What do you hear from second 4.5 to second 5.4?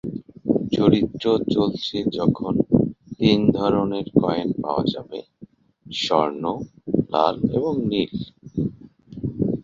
পাওয়া যাবে: